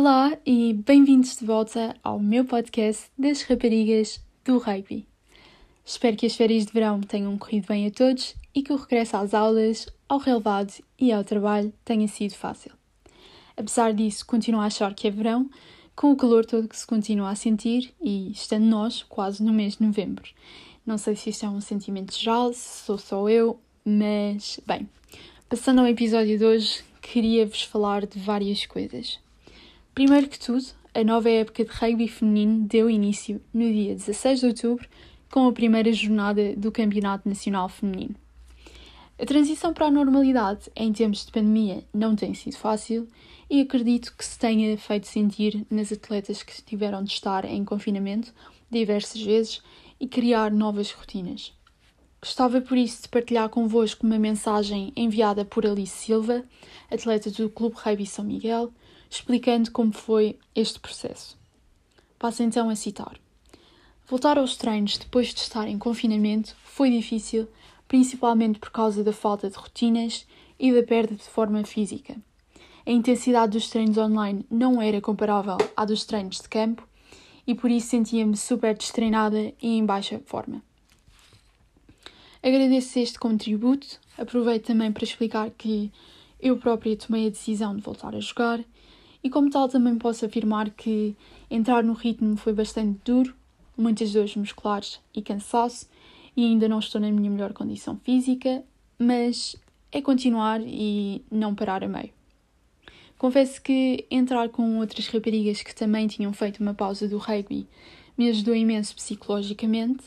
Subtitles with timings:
[0.00, 5.04] Olá e bem-vindos de volta ao meu podcast das raparigas do rugby.
[5.84, 9.16] Espero que as férias de verão tenham corrido bem a todos e que o regresso
[9.16, 12.70] às aulas, ao relevado e ao trabalho tenha sido fácil.
[13.56, 15.50] Apesar disso, continuo a achar que é verão,
[15.96, 19.78] com o calor todo que se continua a sentir e estando nós quase no mês
[19.78, 20.30] de novembro.
[20.86, 24.88] Não sei se isto é um sentimento geral, se sou só eu, mas, bem,
[25.48, 29.18] passando ao episódio de hoje, queria-vos falar de várias coisas.
[29.98, 34.46] Primeiro que tudo, a nova época de rugby feminino deu início no dia 16 de
[34.46, 34.88] outubro
[35.28, 38.14] com a primeira jornada do Campeonato Nacional Feminino.
[39.20, 43.08] A transição para a normalidade em tempos de pandemia não tem sido fácil
[43.50, 48.32] e acredito que se tenha feito sentir nas atletas que tiveram de estar em confinamento
[48.70, 49.60] diversas vezes
[49.98, 51.52] e criar novas rotinas.
[52.22, 56.44] Gostava por isso de partilhar convosco uma mensagem enviada por Alice Silva,
[56.88, 58.72] atleta do Clube Rugby São Miguel,
[59.10, 61.38] explicando como foi este processo.
[62.18, 63.18] Passo então a citar.
[64.08, 67.48] Voltar aos treinos depois de estar em confinamento foi difícil,
[67.86, 70.26] principalmente por causa da falta de rotinas
[70.58, 72.16] e da perda de forma física.
[72.86, 76.88] A intensidade dos treinos online não era comparável à dos treinos de campo
[77.46, 80.62] e por isso sentia-me super destreinada e em baixa forma.
[82.42, 85.92] Agradeço este contributo, aproveito também para explicar que
[86.40, 88.60] eu própria tomei a decisão de voltar a jogar
[89.22, 91.16] e, como tal, também posso afirmar que
[91.50, 93.34] entrar no ritmo foi bastante duro,
[93.76, 95.88] muitas dores musculares e cansaço,
[96.36, 98.62] e ainda não estou na minha melhor condição física,
[98.98, 99.56] mas
[99.90, 102.10] é continuar e não parar a meio.
[103.18, 107.66] Confesso que entrar com outras raparigas que também tinham feito uma pausa do rugby
[108.16, 110.04] me ajudou imenso psicologicamente,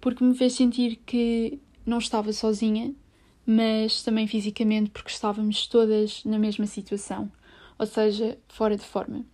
[0.00, 2.94] porque me fez sentir que não estava sozinha,
[3.46, 7.30] mas também fisicamente porque estávamos todas na mesma situação
[7.78, 9.24] ou seja, fora de forma.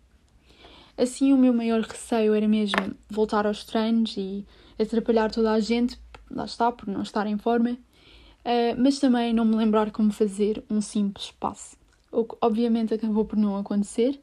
[0.97, 4.45] Assim, o meu maior receio era mesmo voltar aos treinos e
[4.79, 5.99] atrapalhar toda a gente,
[6.31, 10.63] lá está, por não estar em forma, uh, mas também não me lembrar como fazer
[10.69, 11.77] um simples passe,
[12.13, 14.21] o que obviamente acabou por não acontecer,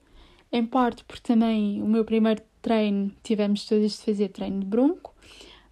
[0.51, 5.13] em parte porque também o meu primeiro treino tivemos todas de fazer treino de bronco,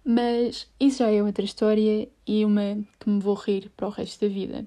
[0.04, 4.26] mas isso já é outra história e uma que me vou rir para o resto
[4.26, 4.66] da vida.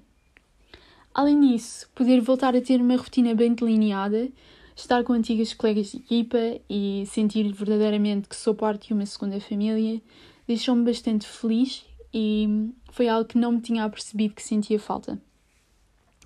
[1.14, 4.30] Além disso, poder voltar a ter uma rotina bem delineada,
[4.76, 6.38] estar com antigas colegas de equipa
[6.70, 10.02] e sentir verdadeiramente que sou parte de uma segunda família
[10.50, 15.22] deixou-me bastante feliz e foi algo que não me tinha apercebido que sentia falta.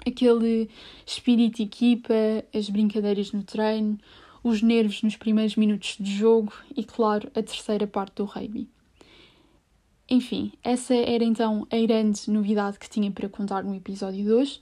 [0.08, 0.70] Aquele
[1.06, 2.14] espírito de equipa,
[2.56, 4.00] as brincadeiras no treino,
[4.42, 8.70] os nervos nos primeiros minutos de jogo e, claro, a terceira parte do rugby.
[10.10, 14.62] Enfim, essa era então a grande novidade que tinha para contar no episódio de hoje.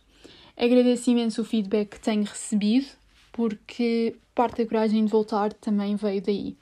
[0.62, 2.86] Agradeço imenso o feedback que tenho recebido,
[3.32, 6.56] porque parte da coragem de voltar também veio daí.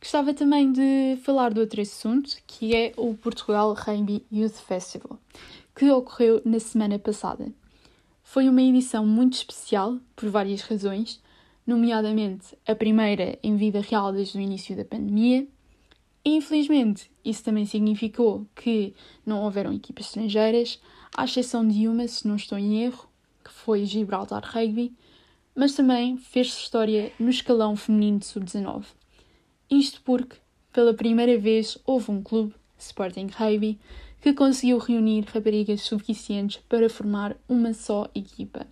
[0.00, 5.18] Gostava também de falar de outro assunto, que é o Portugal Rugby Youth Festival,
[5.74, 7.52] que ocorreu na semana passada.
[8.22, 11.20] Foi uma edição muito especial por várias razões,
[11.66, 15.48] nomeadamente a primeira em vida real desde o início da pandemia.
[16.24, 18.94] E, infelizmente, isso também significou que
[19.26, 20.80] não houveram equipas estrangeiras,
[21.16, 23.08] à exceção de uma, se não estou em erro,
[23.44, 24.92] que foi Gibraltar Rugby,
[25.54, 28.84] mas também fez-se história no escalão feminino de sub-19.
[29.70, 30.36] Isto porque,
[30.72, 33.78] pela primeira vez, houve um clube, Sporting Rugby,
[34.20, 38.66] que conseguiu reunir raparigas suficientes para formar uma só equipa.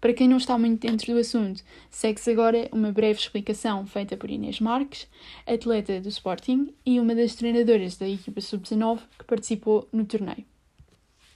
[0.00, 4.30] Para quem não está muito dentro do assunto, segue-se agora uma breve explicação feita por
[4.30, 5.08] Inês Marques,
[5.46, 10.44] atleta do Sporting e uma das treinadoras da equipa sub-19 que participou no torneio.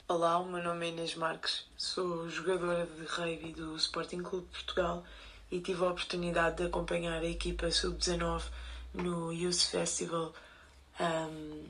[0.05, 4.51] Olá, o meu nome é Inês Marques, sou jogadora de rugby do Sporting Clube de
[4.51, 5.01] Portugal
[5.49, 8.43] e tive a oportunidade de acompanhar a equipa sub-19
[8.93, 10.33] no Youth Festival.
[10.99, 11.63] Um,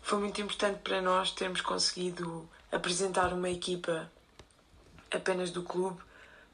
[0.00, 4.10] foi muito importante para nós termos conseguido apresentar uma equipa
[5.10, 6.00] apenas do clube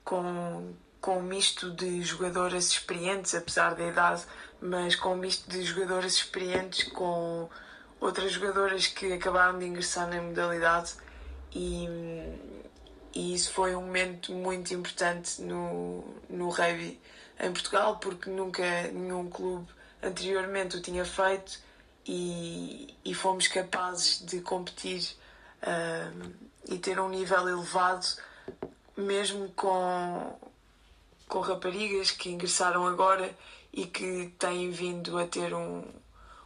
[0.05, 4.25] com, com um misto de jogadoras experientes, apesar da idade,
[4.61, 7.49] mas com um misto de jogadoras experientes com
[8.01, 10.95] outras jogadoras que acabaram de ingressar na modalidade
[11.53, 11.87] e,
[13.15, 17.01] e isso foi um momento muito importante no, no rugby
[17.39, 18.63] em Portugal porque nunca
[18.93, 19.67] nenhum clube
[20.03, 21.59] anteriormente o tinha feito
[22.07, 25.17] e, e fomos capazes de competir
[25.63, 26.33] uh,
[26.69, 28.07] e ter um nível elevado
[28.97, 30.39] mesmo com,
[31.29, 33.35] com raparigas que ingressaram agora
[33.73, 35.85] e que têm vindo a ter um,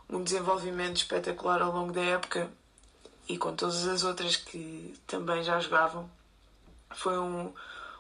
[0.09, 2.51] um desenvolvimento espetacular ao longo da época
[3.29, 6.11] e com todas as outras que também já jogavam.
[6.95, 7.53] Foi um,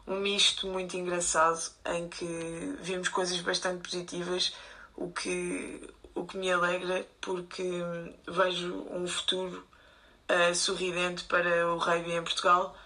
[0.06, 4.54] um misto muito engraçado em que vimos coisas bastante positivas,
[4.96, 7.62] o que, o que me alegra porque
[8.26, 9.66] vejo um futuro
[10.28, 12.76] uh, sorridente para o rugby em Portugal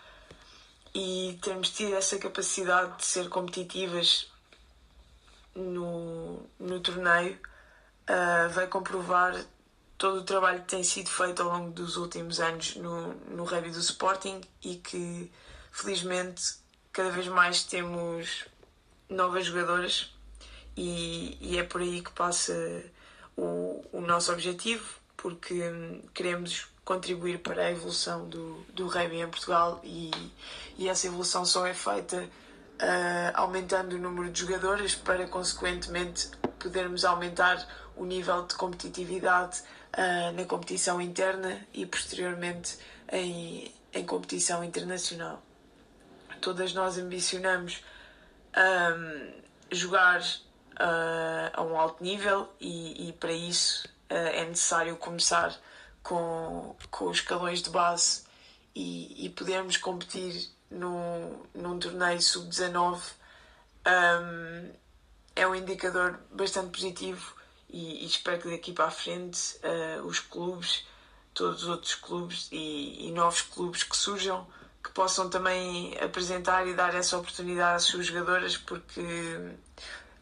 [0.95, 4.31] e termos tido essa capacidade de ser competitivas
[5.55, 7.39] no, no torneio
[8.09, 9.35] uh, vai comprovar
[9.99, 13.71] todo o trabalho que tem sido feito ao longo dos últimos anos no, no rugby
[13.71, 15.31] do Sporting e que
[15.73, 16.55] felizmente
[16.93, 18.47] cada vez mais temos
[19.11, 20.15] novas jogadoras
[20.77, 22.55] e, e é por aí que passa
[23.37, 24.85] o, o nosso objetivo
[25.17, 25.61] porque
[26.15, 30.13] queremos contribuir para a evolução do, do rugby em Portugal e,
[30.79, 37.05] e essa evolução só é feita uh, aumentando o número de jogadoras para consequentemente podermos
[37.05, 37.67] aumentar
[37.97, 39.61] o nível de competitividade
[39.97, 42.79] uh, na competição interna e posteriormente
[43.11, 45.43] em, em competição internacional.
[46.41, 47.83] Todas nós ambicionamos
[48.57, 49.33] um,
[49.71, 55.55] jogar uh, a um alto nível e, e para isso uh, é necessário começar
[56.03, 58.25] com, com os escalões de base
[58.75, 63.01] e, e podermos competir no, num torneio sub-19
[63.87, 64.71] um,
[65.35, 67.38] é um indicador bastante positivo
[67.71, 70.87] e, e espero que daqui para a frente uh, os clubes,
[71.35, 74.47] todos os outros clubes e, e, novos clubes que surjam,
[74.83, 79.03] que possam também apresentar e dar essa oportunidade às suas jogadoras, porque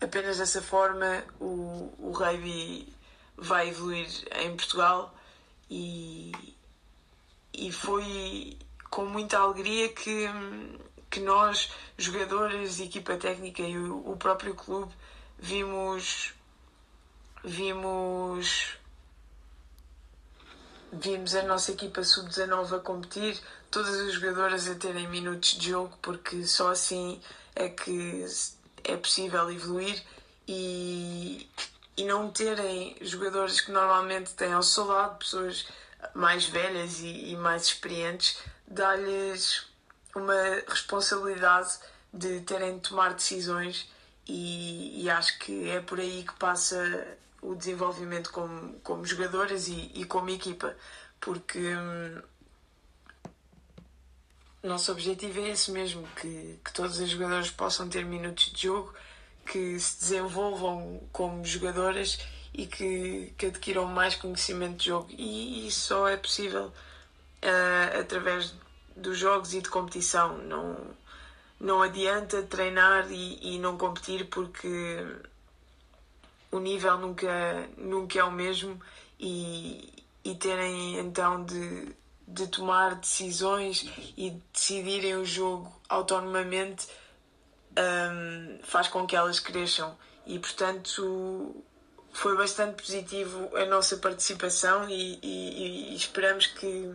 [0.01, 2.93] apenas dessa forma o, o rugby
[3.37, 4.09] vai evoluir
[4.41, 5.15] em Portugal
[5.71, 6.33] e,
[7.53, 8.59] e foi
[8.91, 10.27] com muita alegria que,
[11.11, 14.93] que nós, jogadores, equipa técnica e o, o próprio clube,
[15.39, 16.36] vimos
[17.47, 18.77] vimos
[20.93, 23.39] vimos a nossa equipa sub-19 a competir,
[23.71, 27.21] todas as jogadoras a terem minutos de jogo, porque só assim
[27.55, 28.25] é que
[28.83, 30.03] é possível evoluir
[30.49, 31.49] e,
[31.97, 35.67] e não terem jogadores que normalmente têm ao seu lado, pessoas
[36.15, 39.67] mais velhas e, e mais experientes, dá-lhes
[40.15, 41.79] uma responsabilidade
[42.13, 43.89] de terem de tomar decisões
[44.27, 47.17] e, e acho que é por aí que passa
[47.47, 50.77] o desenvolvimento como, como jogadoras e, e como equipa,
[51.21, 52.23] porque hum,
[54.63, 58.93] nosso objetivo é esse mesmo, que, que todas as jogadoras possam ter minutos de jogo,
[59.47, 62.19] que se desenvolvam como jogadoras
[62.53, 65.09] e que, que adquiram mais conhecimento de jogo.
[65.11, 68.55] E isso só é possível uh, através
[68.97, 70.39] dos jogos e de competição.
[70.39, 70.77] Não,
[71.61, 75.07] não adianta treinar e, e não competir porque
[76.51, 78.81] o nível nunca, nunca é o mesmo
[79.19, 81.95] e, e terem então de,
[82.27, 86.87] de tomar decisões e decidirem o jogo autonomamente
[87.79, 89.97] um, faz com que elas cresçam.
[90.27, 91.65] E portanto
[92.13, 96.95] foi bastante positivo a nossa participação e, e, e esperamos que,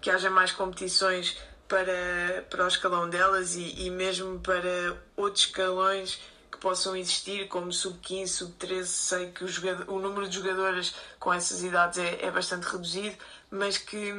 [0.00, 1.36] que haja mais competições
[1.68, 6.20] para, para o escalão delas e, e mesmo para outros escalões
[6.60, 8.84] possam existir, como sub-15, sub-13.
[8.84, 13.16] Sei que o, jogador, o, número de jogadoras com essas idades é, é bastante reduzido,
[13.50, 14.12] mas que,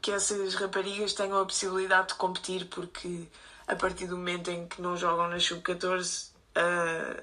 [0.00, 3.26] que essas raparigas tenham a possibilidade de competir, porque
[3.66, 7.22] a partir do momento em que não jogam na sub-14, uh, ah,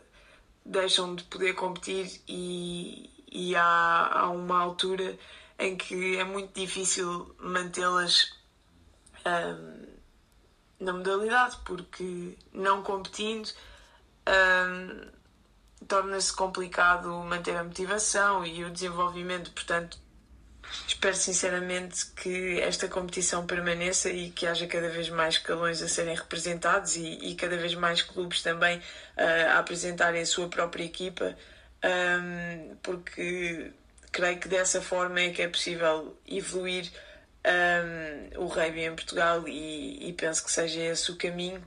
[0.66, 5.18] deixam de poder competir e, e há, há uma altura
[5.58, 8.34] em que é muito difícil mantê-las.
[9.26, 9.96] Um, ah,
[10.80, 13.50] na modalidade, porque não competindo
[14.28, 15.08] um,
[15.88, 19.52] torna-se complicado manter a motivação e o desenvolvimento.
[19.52, 19.98] Portanto,
[20.88, 26.16] espero sinceramente que esta competição permaneça e que haja cada vez mais escalões a serem
[26.16, 31.36] representados e, e cada vez mais clubes também uh, a apresentarem a sua própria equipa,
[31.84, 33.72] um, porque
[34.12, 36.90] creio que dessa forma é que é possível evoluir
[37.46, 41.64] um, o rugby em Portugal e, e penso que seja esse o caminho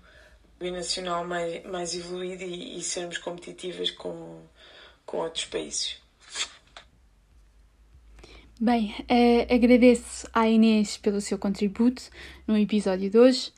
[0.58, 4.40] binacional mais, mais evoluído e, e sermos competitivas com,
[5.06, 5.98] com outros países.
[8.60, 12.02] Bem, uh, agradeço à Inês pelo seu contributo
[12.46, 13.52] no episódio de hoje.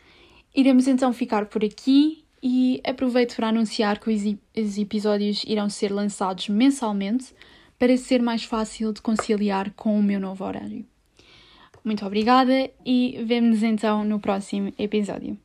[0.55, 4.23] Iremos então ficar por aqui e aproveito para anunciar que os,
[4.57, 7.35] os episódios irão ser lançados mensalmente
[7.79, 10.85] para ser mais fácil de conciliar com o meu novo horário.
[11.83, 15.39] Muito obrigada e vemo-nos então no próximo episódio.